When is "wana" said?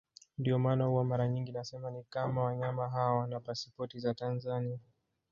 3.19-3.39